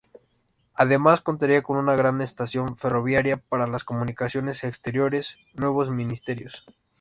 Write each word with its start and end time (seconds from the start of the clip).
Además 0.73 1.21
contaría 1.21 1.61
con 1.61 1.77
una 1.77 1.95
gran 1.95 2.21
estación 2.23 2.75
ferroviaria 2.75 3.37
para 3.37 3.67
las 3.67 3.83
comunicaciones 3.83 4.63
exteriores: 4.63 5.37
Nuevos 5.53 5.91
Ministerios. 5.91 6.65